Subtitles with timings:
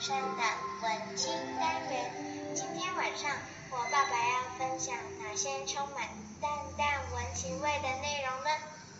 [0.00, 0.42] 山的
[0.82, 2.10] 文青单元。
[2.54, 3.30] 今天晚上
[3.70, 6.08] 我爸爸要分享哪些充满
[6.40, 8.50] 淡淡文情味的内容呢？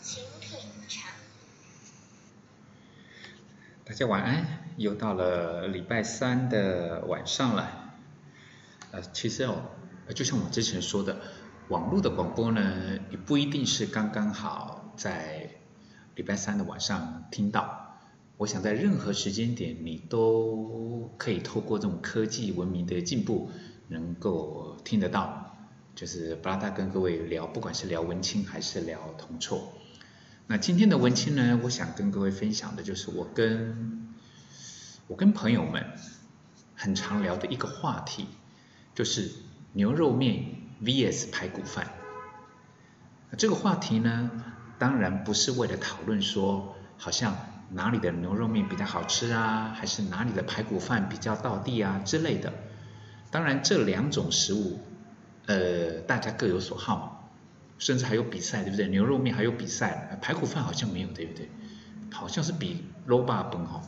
[0.03, 0.59] 请品
[0.89, 1.09] 尝。
[3.85, 4.45] 大家晚安，
[4.77, 7.95] 又到了礼拜三的晚上了。
[8.91, 9.63] 呃，其实哦，
[10.15, 11.21] 就像我之前说的，
[11.69, 15.49] 网络的广播呢，也不一定是刚刚好在
[16.17, 17.88] 礼拜三的晚上听到。
[18.39, 23.51] 我想在任何时间点，你都可以透过这种科技文明的进步，
[23.89, 25.57] 能够听得到。
[25.97, 29.73] 就是布拉达跟各位聊，不管是聊文青还是聊铜臭。
[30.47, 34.15] 那今天的文青呢，我想跟各位分享的就是我跟
[35.09, 35.85] 我跟朋友们
[36.77, 38.27] 很常聊的一个话题，
[38.95, 39.33] 就是
[39.73, 40.45] 牛肉面
[40.81, 41.93] VS 排骨饭。
[43.37, 44.31] 这个话题呢，
[44.79, 47.37] 当然不是为了讨论说，好像。
[47.71, 49.75] 哪里的牛肉面比较好吃啊？
[49.77, 52.53] 还是哪里的排骨饭比较到地啊之类的？
[53.31, 54.81] 当然，这两种食物，
[55.47, 57.31] 呃，大家各有所好，
[57.79, 58.89] 甚至还有比赛，对不对？
[58.89, 61.51] 牛肉面还有比赛，排骨饭好像没有，对不对？
[62.11, 63.83] 好像是比肉霸崩哈。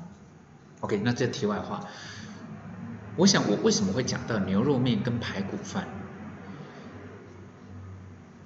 [0.80, 1.86] OK，那这题外话，
[3.16, 5.88] 我想我为什么会讲到牛肉面跟排骨饭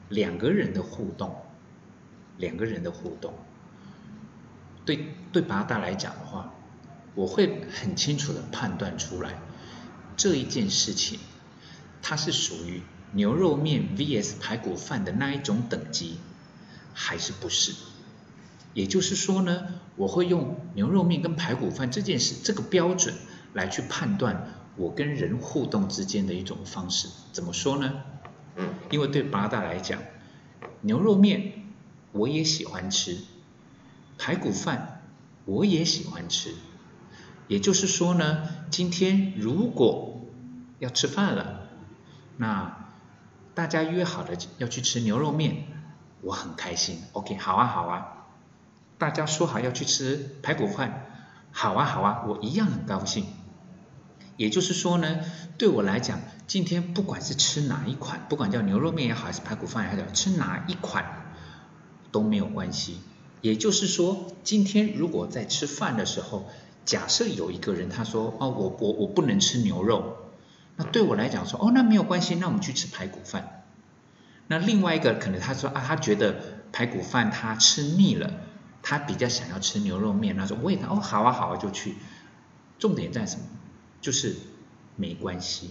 [0.09, 1.35] 两个人的互动，
[2.39, 3.35] 两个人的互动。
[4.85, 6.53] 对对，八大来讲的话，
[7.15, 9.41] 我会很清楚的判断出来
[10.17, 11.19] 这一件事情，
[12.03, 16.19] 它是属于牛肉面 VS 排骨饭的那一种等级，
[16.93, 17.73] 还是不是？
[18.75, 23.15] 也就是说呢，我会用牛肉面跟排骨饭这件事这个标准
[23.53, 27.09] 来去判断我跟人互动之间的一种方式。
[27.33, 28.03] 怎么说呢？
[28.91, 30.03] 因为对八大来讲，
[30.81, 31.73] 牛肉面
[32.12, 33.17] 我也喜欢吃。
[34.19, 35.02] 排骨饭
[35.44, 36.54] 我也喜欢吃，
[37.48, 40.20] 也就是说呢，今天如果
[40.78, 41.69] 要吃饭了，
[42.36, 42.91] 那
[43.54, 45.66] 大家约好了要去吃牛肉面，
[46.22, 47.02] 我很开心。
[47.12, 48.26] OK，好啊好啊，
[48.98, 51.06] 大家说好要去吃排骨饭，
[51.52, 53.26] 好啊好啊，我一样很高兴。
[54.36, 55.20] 也就是说呢，
[55.58, 61.04] 对我来讲，今天不管是吃哪一款，不管叫牛肉面也好，还是排骨饭也好，吃哪一款
[62.10, 62.98] 都没有关系。
[63.44, 66.47] 也就是说，今天如果在吃饭的时候，
[66.87, 70.16] 假设有一个人他说，哦，我我我不能吃牛肉，
[70.77, 73.66] 那对我来讲说，哦，那没有关系，那我们去吃排骨饭。
[74.47, 76.37] 那另外一个可能他说啊，他觉得
[76.72, 78.32] 排骨饭他吃腻了，
[78.81, 81.97] 他比较想要吃牛肉面，他说我也哦，好啊好啊就去。
[82.78, 83.43] 重点在什么？
[84.00, 84.37] 就是
[84.97, 85.69] 没关系。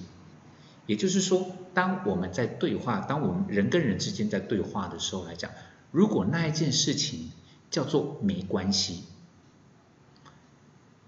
[0.86, 5.50] 也就是说，当我们在对话，当我们人跟人之间在对话的时候来讲，
[5.90, 7.32] 如果那一件事情。
[7.74, 9.04] 叫做没关系，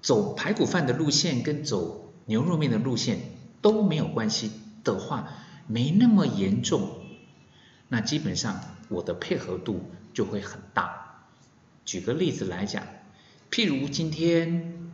[0.02, 3.20] 走排骨饭的路线跟走牛肉面的路线
[3.62, 4.52] 都没有关系
[4.84, 5.30] 的话，
[5.68, 6.90] 没那么严重，
[7.88, 11.28] 那基本上我的配合度就会很大。
[11.86, 12.82] 举个例子来讲，
[13.52, 14.92] 譬如今天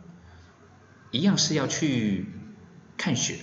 [1.10, 2.26] 一样是要去
[2.98, 3.38] 看雪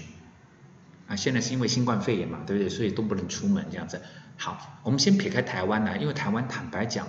[1.08, 2.70] 啊，现在是因为新冠肺炎嘛，对不对？
[2.70, 4.04] 所以都不能出门这样子。
[4.38, 7.08] 好，我们先撇开台湾来，因为台湾坦白讲。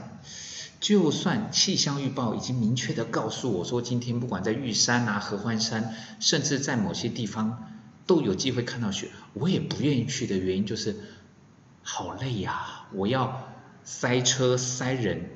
[0.80, 7.70] 就算气象预报已经明确的告诉我说，今天不管在玉山啊、合欢山，甚至在某些地方
[8.06, 10.96] 都有机会看到雪，我也不愿意去的原因就是，
[11.82, 12.86] 好累呀！
[12.92, 13.52] 我要
[13.84, 15.28] 塞车塞人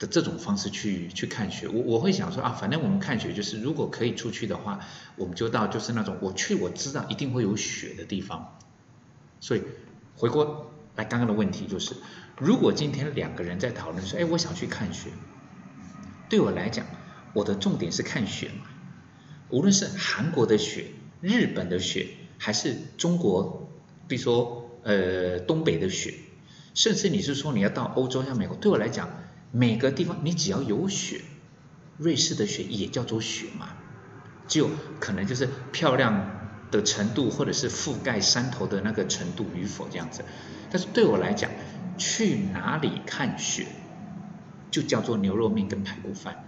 [0.00, 4.80] 的这种方式去去看雪，我我会想说啊，反正我们看雪就是如果可以出去的话，
[5.16, 8.58] 我们就到就是那种我去我知道一定会有雪的地方。
[9.38, 9.62] 所以
[10.16, 11.94] 回过那刚刚的问题就是。
[12.36, 15.10] 如果今天两个人在讨论说，哎，我想去看雪，
[16.28, 16.84] 对我来讲，
[17.32, 18.66] 我的重点是看雪嘛。
[19.50, 20.86] 无论是韩国的雪、
[21.20, 22.08] 日本的雪，
[22.38, 23.70] 还是中国，
[24.08, 26.14] 比如说呃东北的雪，
[26.74, 29.08] 甚至你是说你要到欧洲、像美国，对我来讲，
[29.52, 31.20] 每个地方你只要有雪，
[31.98, 33.76] 瑞士的雪也叫做雪嘛，
[34.48, 40.24] 就可能就是漂亮的程度，或者是覆盖山头的那个程度与否这样子。
[40.70, 41.50] 但是对我来讲，
[41.96, 43.66] 去哪里看雪，
[44.70, 46.44] 就叫做牛肉面跟排骨饭。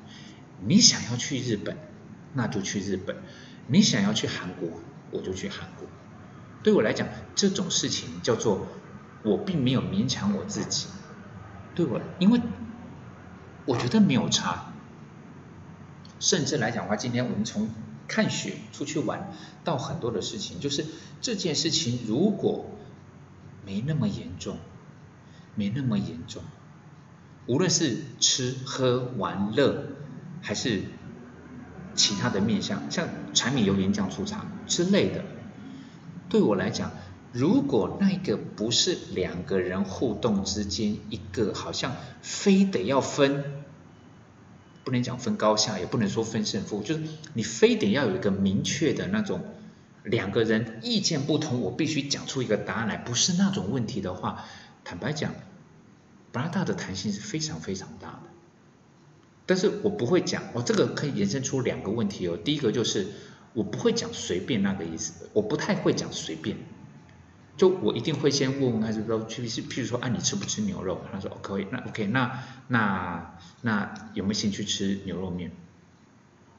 [0.65, 1.77] 你想要去日本，
[2.33, 3.17] 那就去日本；
[3.69, 4.69] 你想要去韩国，
[5.11, 5.87] 我就去韩国。
[6.63, 8.67] 对我来讲，这种事情叫做
[9.23, 10.89] 我并没有勉强我自己。
[11.75, 12.41] 对我，因为
[13.67, 14.73] 我觉得没有差。
[16.19, 17.69] 甚至来讲的话，今天我们从
[18.09, 19.33] 看雪出去玩
[19.65, 20.85] 到很多的事情，就是
[21.21, 22.67] 这件事情如果
[23.65, 24.59] 没那么严重。
[25.59, 26.43] 没那么严重，
[27.47, 29.87] 无论是吃喝玩乐，
[30.43, 30.83] 还是
[31.95, 35.25] 其他的面向，像柴米油盐酱醋茶之类的。
[36.29, 36.91] 对我来讲，
[37.33, 43.65] 如果那个不是两个人互动之间一个好像非得要分，
[44.87, 47.03] 不能讲分高下，也不能说分胜负，就是
[47.35, 49.41] 你非得要有一个明确的那种
[50.05, 54.45] 两个人意见不同，我必须讲出一个答案来，不是那种问题的话，
[54.85, 55.35] 坦白讲，
[56.31, 58.31] 布拉达的弹性是非常非常大的。
[59.45, 62.37] 但是我不会讲，我这个可以延伸出两个问题哦。
[62.37, 63.09] 第一个就是
[63.55, 66.57] 我不会讲随便那个意思，我不太会讲随便。
[67.57, 71.01] 就我一定会先问问他，就说，譬如譬如说，啊，你吃不吃牛肉？
[71.11, 71.67] 他说，哦，可以。
[71.71, 75.53] 那 OK，那那那有没有兴趣吃牛肉面？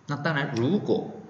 [0.08, 1.22] 那当然，如果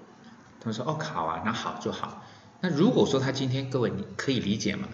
[0.60, 2.24] 他说，哦，好啊，那好就好。
[2.60, 4.88] 那如果说他今天各位你可以理解吗？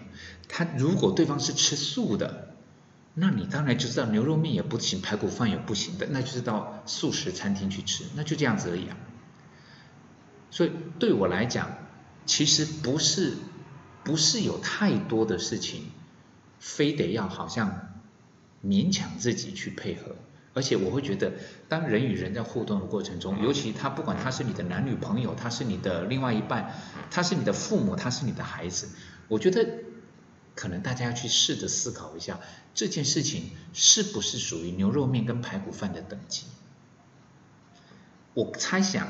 [0.47, 2.53] 他如果对方是吃素的。
[3.17, 8.97] 那你当然就知道牛肉面也不行，排骨饭也不行的，那就是到素食餐厅去吃，那就这样子而已啊。
[10.51, 11.77] 所以对我来讲，
[12.25, 13.37] 其实不是
[14.05, 15.91] 不是有太多的事情，
[16.59, 17.89] 非得要好像
[18.63, 20.15] 勉强自己去配合，
[20.53, 21.33] 而且我会觉得，
[21.67, 26.73] 当人与人在互动的过程中，尤其他不管他是你的男女朋友，他是你的另外一半，
[27.11, 28.87] 他是你的父母，他是你的孩子，
[29.27, 29.83] 我觉得。
[30.57, 32.39] 可能大家要去试着思考一下，
[32.73, 36.45] 这件事情是不是属于牛肉面跟排骨饭的等级？
[38.33, 39.05] 我猜想，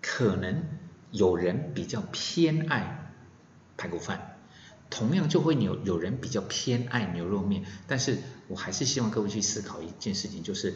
[0.00, 0.64] 可能
[1.10, 2.99] 有人比较偏爱
[3.80, 4.36] 排骨饭，
[4.90, 7.64] 同样就会有有人比较偏爱牛肉面。
[7.86, 8.18] 但是
[8.48, 10.74] 我还是希望各位去思考一件事情，就是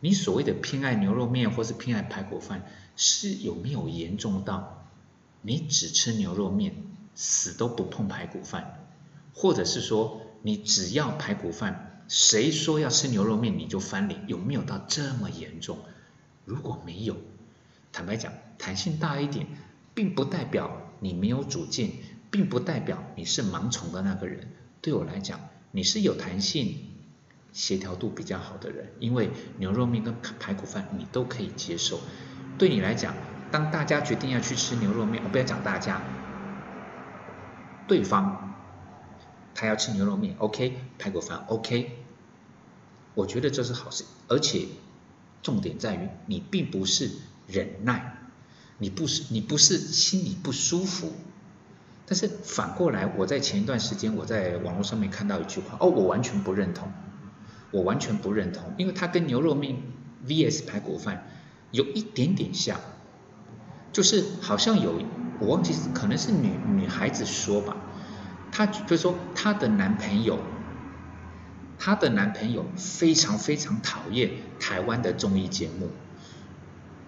[0.00, 2.66] 你所谓的偏爱牛肉面或是偏爱排骨饭，
[2.96, 4.86] 是有没有严重到
[5.40, 6.76] 你只吃牛肉面，
[7.14, 8.86] 死都不碰排骨饭？
[9.32, 15.78] 或者是说，你只要排骨饭，谁说要吃牛肉面你就翻脸，有没有到这么严重？
[16.44, 17.16] 如果没有，
[17.90, 19.46] 坦白讲，弹性大一点，
[19.94, 21.92] 并不代表你没有主见，
[22.30, 24.48] 并不代表你是盲从的那个人。
[24.80, 25.40] 对我来讲，
[25.72, 26.76] 你是有弹性、
[27.52, 32.00] 协调度比较好的人，因为牛肉面跟排骨饭你都可以接受。
[32.58, 33.14] 对你来讲，
[33.50, 36.02] 当大家决定要去吃牛肉面，我不要讲大家，
[37.86, 38.44] 对方。
[39.54, 42.04] 他要吃牛肉面，OK，排骨饭，OK，
[43.14, 44.66] 我觉得这是好事，而且
[45.42, 47.10] 重点在于你并不是
[47.48, 48.18] 忍耐，
[48.78, 51.12] 你不是你不是心里不舒服，
[52.08, 56.90] 但是反过来，我在前一段时间我在网络上面看到一句话，哦，我完全不认同，
[57.70, 59.76] 我完全不认同，因为它跟牛肉面
[60.26, 61.26] VS 排骨饭
[61.70, 62.80] 有一点点像，
[63.92, 65.02] 就是好像有
[65.38, 67.76] 我忘记可能是女女孩子说吧。
[68.50, 70.38] 她就说，她的男朋友，
[71.78, 75.90] 她的男朋友非常非常讨厌台湾的综艺节目。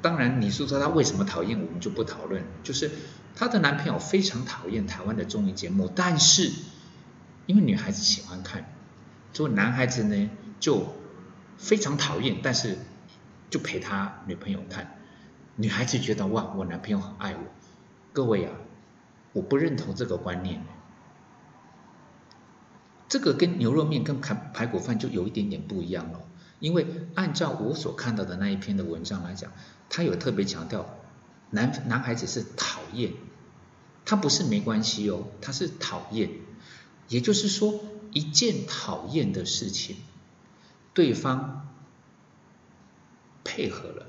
[0.03, 2.43] 当然，你说说他为什么讨厌，我们就不讨论。
[2.63, 2.91] 就是
[3.35, 6.51] 她的男朋友非常讨厌台湾的综艺节目，但是
[7.47, 8.73] 因为女孩子喜欢看，
[9.33, 10.95] 所以男孩子呢就
[11.59, 12.79] 非常讨厌，但是
[13.51, 14.99] 就陪他女朋友看。
[15.57, 17.41] 女孩子觉得哇，我男朋友很爱我。
[18.13, 18.53] 各位啊，
[19.33, 20.65] 我不认同这个观念。
[23.09, 26.21] 这个跟牛肉面跟排排骨饭就有一点点不一样了，
[26.61, 29.51] 因为按照我所看到的那一篇的文章来讲，
[29.91, 30.97] 他有特别强调，
[31.51, 33.13] 男男孩子是讨厌，
[34.07, 36.31] 他不是没关系哦，他是讨厌，
[37.09, 37.81] 也就是说
[38.13, 39.97] 一件讨厌的事情，
[40.95, 41.69] 对方
[43.45, 44.07] 配合了，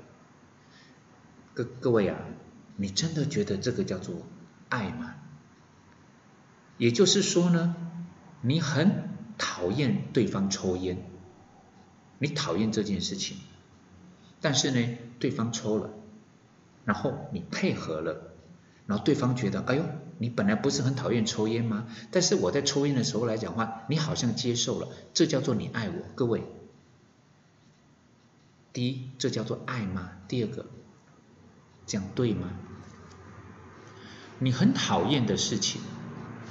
[1.52, 2.18] 各各位啊，
[2.76, 4.22] 你真的觉得这个叫做
[4.68, 5.16] 爱吗？
[6.78, 7.76] 也就是说呢？
[8.40, 11.04] 你很讨厌对方抽烟，
[12.18, 13.36] 你讨厌这件事情，
[14.40, 15.90] 但是呢，对方抽了，
[16.84, 18.32] 然后你配合了，
[18.88, 19.84] 然后对方觉得，哎呦，
[20.18, 21.86] 你本来不是很讨厌抽烟吗？
[22.10, 25.94] 但是我在抽烟的时候来讲话，你好像接受了，这叫做你爱我。
[26.16, 26.42] 各位，
[28.72, 30.10] 第一，这叫做爱吗？
[30.26, 30.66] 第二个，
[31.86, 32.48] 这样对吗？
[34.40, 35.80] 你很讨厌的事情。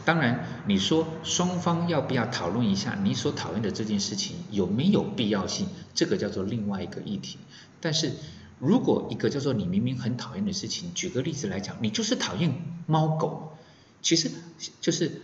[0.05, 5.67] 当然，你说双方要不要讨论一下你所讨厌的这件事情有没有必要性？
[5.93, 7.37] 这个叫做另外一个议题。
[7.81, 8.13] 但是
[8.61, 12.53] 如果一个叫做你明明很讨厌的事情，举个例子来讲，你就是讨厌
[12.85, 13.57] 猫狗，
[14.01, 14.31] 其实
[14.79, 15.23] 就是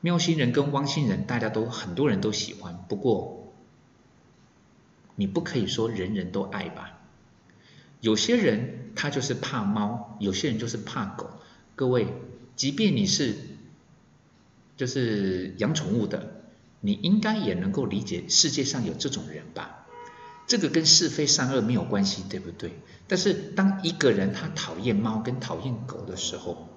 [0.00, 2.84] 喵星人跟汪星人，大家都很多人都喜欢。
[2.88, 3.54] 不过
[5.14, 6.98] 你不可以说人人都爱吧？
[8.00, 11.30] 有些人他就是怕猫，有些人就是怕狗。
[11.76, 12.08] 各位，
[12.56, 13.36] 即便你是。
[14.76, 16.46] 就是养宠物的，
[16.80, 19.83] 你应该也能够理解世界上有这种人吧？
[20.46, 22.72] 这个跟是非善恶没有关系，对不对？
[23.08, 26.68] 但是当一个人他讨厌猫跟讨厌狗的时候，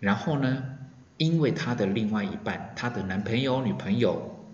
[0.00, 0.64] 然后呢，
[1.16, 4.44] 因为他的另外一半，他的男朋友、女朋友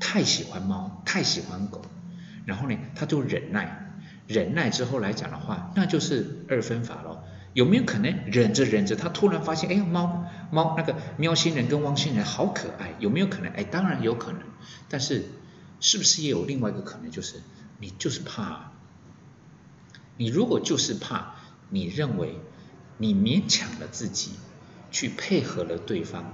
[0.00, 1.82] 太喜欢猫、太喜欢狗，
[2.44, 7.24] 然后呢，他就忍耐，忍耐之后来讲的话，那就是二分法咯。
[7.54, 13.52] 有没有可能忍着忍着，他突然发现，哎，猫猫那个喵星人跟汪星人好可爱，有没有可能？
[13.52, 14.40] 哎，当然有可能。
[14.88, 15.26] 但是，
[15.82, 17.42] 是不是也有另外一个可能，就是
[17.78, 18.72] 你就是怕？
[20.16, 21.34] 你如果就是怕，
[21.68, 22.38] 你认为
[22.98, 24.32] 你勉强了自己
[24.90, 26.32] 去配合了对方，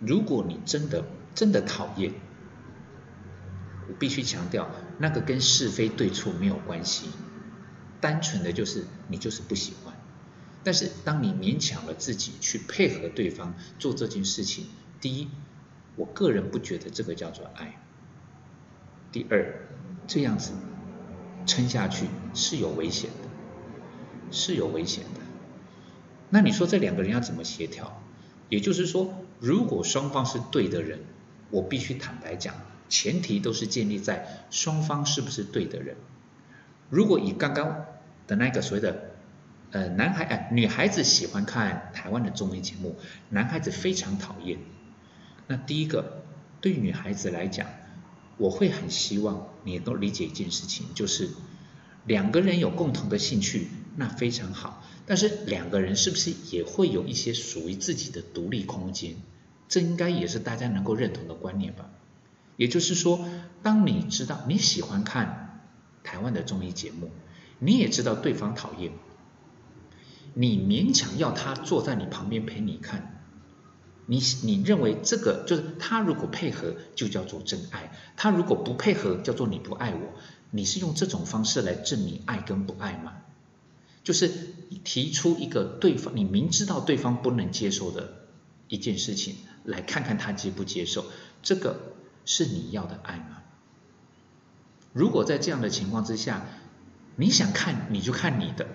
[0.00, 1.04] 如果你真的
[1.34, 2.14] 真的讨厌，
[3.88, 7.08] 我必须强调，那个跟是非对错没有关系。
[8.00, 9.96] 单纯的就是你就是不喜欢，
[10.62, 14.66] 但是当你勉强了自己去配合对方做这件事情，
[15.00, 15.28] 第一，
[15.96, 17.66] 我个人不觉得这个叫做爱；
[19.10, 19.66] 第二，
[20.06, 20.52] 这样子
[21.46, 23.28] 撑下去是有危险的，
[24.30, 25.20] 是有危险的。
[26.28, 28.02] 那你说这两个人要怎么协调？
[28.48, 31.00] 也就是说，如果双方是对的人，
[31.50, 32.54] 我必须坦白讲，
[32.88, 35.96] 前提都是建立在双方是不是对的人。
[36.90, 37.86] 如果以刚刚
[38.26, 39.10] 的那个所谓的
[39.70, 42.96] 呃男孩哎女孩子喜欢看台湾的综艺节目，
[43.30, 44.58] 男孩子非常讨厌。
[45.46, 46.24] 那第一个
[46.60, 47.68] 对女孩子来讲，
[48.36, 51.30] 我会很希望你能够理解一件事情，就是
[52.04, 54.82] 两个人有共同的兴趣，那非常好。
[55.06, 59.16] 但是两个人是不是也会有一些属于自己的独立空间？
[59.68, 61.90] 这应该也是大家能够认同的观念吧。
[62.56, 63.28] 也就是说，
[63.62, 65.44] 当你知道你喜欢看。
[66.04, 67.10] 台湾的综艺节目，
[67.58, 68.92] 你也知道对方讨厌，
[70.34, 73.15] 你勉强要他坐在你旁边陪你看，
[74.06, 80.14] 你你认为这个就是他如果配合就叫做真爱，他如果不配合叫做你不爱我，
[80.50, 83.14] 你是用这种方式来证明爱跟不爱吗？
[84.04, 84.30] 就是
[84.84, 88.28] 提出一个对方你明知道对方不能接受的
[88.68, 89.34] 一件事情，
[89.64, 91.04] 来看看他接不接受，
[91.42, 91.94] 这个
[92.24, 93.42] 是你要的爱吗？
[94.92, 96.46] 如果在这样的情况之下，
[97.16, 98.68] 你想看你就看你的，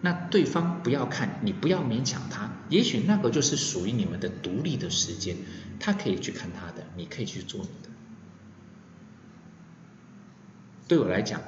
[0.00, 2.50] 那对方不要看，你不要勉强他。
[2.68, 5.36] 也许那个就是属于你们的独立的时间，
[5.80, 7.90] 他可以去看他的，你可以去做你的。
[10.86, 11.42] 对我来讲，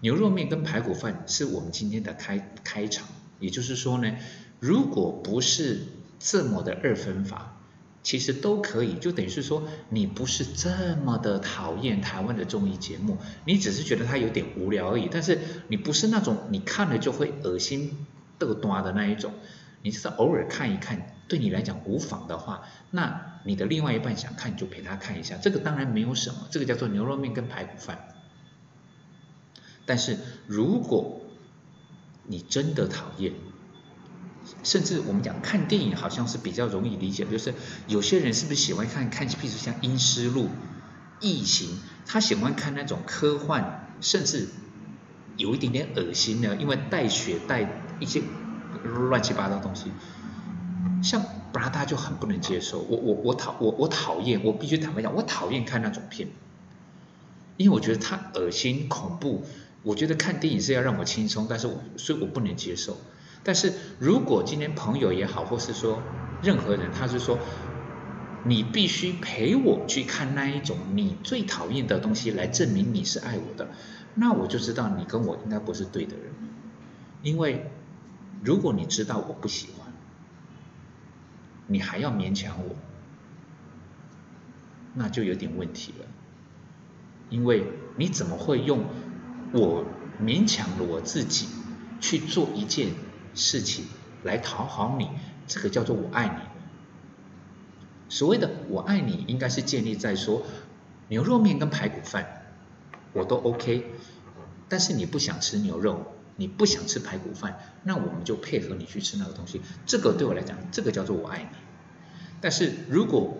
[0.00, 3.08] 牛肉面跟排骨饭是我们今天的开开场。
[3.40, 4.16] 也就是说呢，
[4.60, 5.86] 如果不是
[6.18, 7.53] 这么的二分法。
[8.04, 15.08] 其实都可以，就等于是说，你不是这么的讨厌台湾的综艺节目，你只是觉得它有点无聊而已。
[15.10, 18.06] 但是你不是那种你看了就会恶心
[18.38, 19.32] 的端的那一种，
[19.82, 28.08] 你是偶尔看一看，对你来讲无妨的话，那你的另外一半想看就陪他看一下，这个当然没有什么，这个叫做牛肉面跟排骨饭。
[29.86, 31.22] 但是如果
[32.26, 33.32] 你真的讨厌，
[34.64, 37.54] 甚至我们讲看电影好像是比较容易理解，就是
[37.86, 40.44] 有些人是不是喜欢看看，譬如像《阴尸路》
[41.20, 41.68] 《异形》，
[42.06, 44.48] 他喜欢看那种科幻，甚至
[45.36, 48.22] 有一点点恶心的，因为带血带一些
[48.82, 49.92] 乱七八糟东西。
[51.02, 56.28] 像布拉达就很不能接受，我我我讨我我讨厌，我必须坦白讲，我讨厌看那种片，
[57.58, 59.44] 因为我觉得它恶心恐怖。
[59.82, 62.96] 我觉得看电影是要让我轻松，但是我所以我不能接受。
[63.44, 66.02] 但是如果今天朋友也好，或是说
[66.42, 67.38] 任何人，他是说
[68.44, 73.68] 你必须陪我去看那一种你最讨厌的东西，来证明你是爱我的，
[74.14, 76.32] 那我就知道你跟我应该不是对的人。
[77.22, 77.70] 因为
[78.42, 79.92] 如果你知道我不喜欢，
[81.66, 82.74] 你还要勉强我，
[84.94, 86.06] 那就有点问题了。
[87.30, 87.64] 因为
[87.96, 88.84] 你怎么会用
[89.52, 89.84] 我
[90.22, 91.46] 勉强了我自己
[92.00, 92.88] 去做一件？
[93.34, 93.86] 事情
[94.22, 95.10] 来讨好你，
[95.46, 96.54] 这个叫做我爱你。
[98.08, 100.42] 所谓的我爱你，应该是建立在说
[101.08, 102.42] 牛肉面跟排骨饭
[103.12, 103.92] 我都 OK，
[104.68, 109.60] 但是你不想吃牛肉，你不想吃排骨饭，那我们就配合你去吃那个东西。
[109.86, 111.56] 这个对我来讲，这个叫做我爱你。
[112.40, 113.38] 但是如果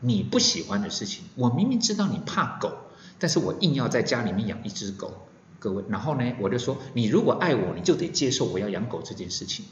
[0.00, 2.72] 你不喜欢的事情，我明明知道你怕狗，
[3.18, 5.28] 但是我硬要在家里面养一只狗。
[5.58, 9.64] 各位，然后呢，我就说，你如果爱我，你就得接受我要养狗这件事情。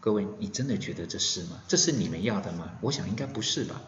[0.00, 1.60] 各位，你真的觉得这是吗？
[1.66, 2.72] 这是你们要的吗？
[2.80, 3.82] 我想应该不是吧。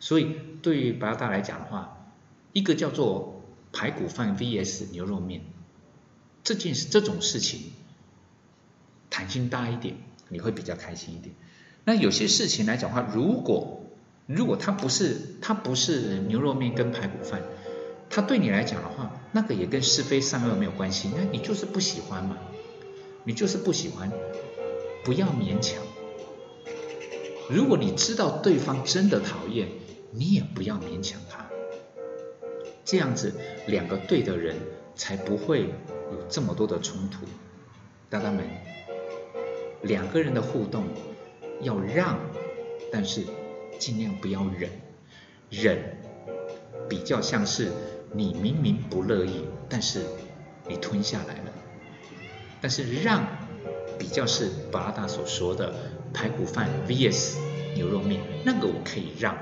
[0.00, 2.12] 所以对于白大来讲的话，
[2.52, 5.42] 一个叫做排骨饭 VS 牛肉面
[6.42, 7.72] 这件事，这种事情
[9.10, 9.96] 弹性大一点，
[10.28, 11.34] 你会比较开心一点。
[11.84, 13.86] 那有些事情来讲的话，如果
[14.26, 17.42] 如果它不是它不是牛肉面跟排骨饭，
[18.10, 22.38] 它对你来讲的话，那个也跟是非善恶没有关系，那你就是不喜欢嘛，
[23.24, 24.12] 你就是不喜欢，
[25.04, 25.82] 不要勉强。
[27.48, 29.68] 如果你知道对方真的讨厌，
[30.10, 31.46] 你也不要勉强他，
[32.84, 33.32] 这样子
[33.66, 34.56] 两个对的人
[34.94, 37.26] 才不会有这么多的冲突。
[38.08, 38.44] 大大们，
[39.82, 40.84] 两个人的互动
[41.62, 42.18] 要让，
[42.92, 43.24] 但是
[43.78, 44.70] 尽量不要忍。
[45.50, 45.98] 忍
[46.88, 47.70] 比较像是
[48.12, 50.04] 你明明不乐意，但是
[50.68, 51.52] 你吞下来了。
[52.60, 53.26] 但是让
[53.98, 55.74] 比较是巴拉达所说的
[56.12, 57.36] 排骨饭 vs
[57.74, 59.36] 牛肉面，那个我可以让，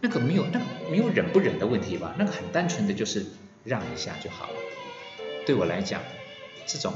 [0.00, 2.14] 那个没有那没有忍不忍的问题吧？
[2.18, 3.24] 那个很单纯的就是
[3.64, 4.54] 让一下就好了。
[5.46, 6.00] 对我来讲，
[6.66, 6.92] 这种。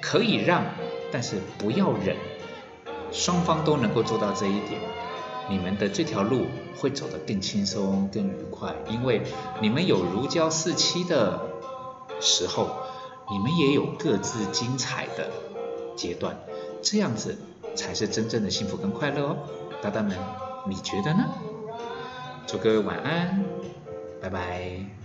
[0.00, 0.64] 可以让，
[1.12, 2.16] 但是不要忍。
[3.12, 4.80] 双方都能够做到这一点，
[5.48, 6.46] 你们的这条路
[6.76, 8.74] 会走得更轻松、更愉快。
[8.88, 9.22] 因为
[9.60, 11.40] 你们有如胶似漆的
[12.20, 12.70] 时候，
[13.30, 15.30] 你们也有各自精彩的
[15.96, 16.36] 阶段，
[16.82, 17.36] 这样子
[17.74, 19.36] 才是真正的幸福跟快乐哦，
[19.82, 20.16] 大大们，
[20.68, 21.24] 你觉得呢？
[22.46, 23.44] 祝各位晚安，
[24.20, 25.01] 拜拜。